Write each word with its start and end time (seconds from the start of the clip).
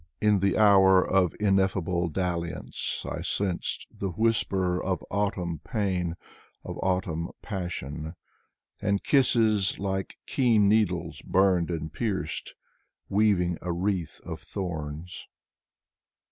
In 0.19 0.39
the 0.39 0.57
hour 0.57 1.07
of 1.07 1.35
ineffable 1.39 2.07
dalliance 2.07 3.05
I 3.07 3.21
sensed 3.21 3.85
the 3.91 4.09
whisper 4.09 4.81
Of 4.83 5.05
autumn 5.11 5.59
pain, 5.59 6.15
of 6.63 6.79
autumn 6.81 7.29
passion. 7.43 8.15
And 8.81 9.03
kisses 9.03 9.77
like 9.77 10.17
keen 10.25 10.67
needles 10.67 11.21
Burned 11.21 11.69
and 11.69 11.93
pierced, 11.93 12.55
Weaving 13.09 13.59
a 13.61 13.71
wreath 13.71 14.19
of 14.25 14.39
thorns. 14.39 15.27